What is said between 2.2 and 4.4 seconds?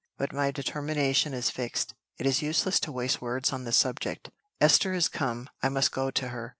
is useless to waste words on the subject.